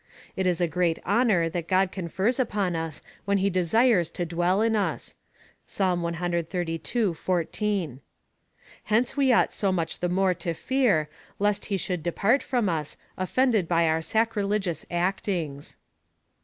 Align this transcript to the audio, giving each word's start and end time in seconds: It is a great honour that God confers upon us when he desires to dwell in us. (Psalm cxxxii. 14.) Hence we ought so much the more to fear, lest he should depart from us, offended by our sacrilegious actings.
It 0.35 0.47
is 0.47 0.59
a 0.59 0.67
great 0.67 0.97
honour 1.05 1.47
that 1.47 1.67
God 1.67 1.91
confers 1.91 2.39
upon 2.39 2.75
us 2.75 3.03
when 3.25 3.37
he 3.37 3.51
desires 3.51 4.09
to 4.09 4.25
dwell 4.25 4.63
in 4.63 4.75
us. 4.75 5.13
(Psalm 5.67 6.01
cxxxii. 6.01 7.15
14.) 7.15 8.01
Hence 8.85 9.15
we 9.15 9.31
ought 9.31 9.53
so 9.53 9.71
much 9.71 9.99
the 9.99 10.09
more 10.09 10.33
to 10.33 10.55
fear, 10.55 11.07
lest 11.37 11.65
he 11.65 11.77
should 11.77 12.01
depart 12.01 12.41
from 12.41 12.67
us, 12.67 12.97
offended 13.15 13.67
by 13.67 13.87
our 13.87 14.01
sacrilegious 14.01 14.87
actings. 14.89 15.77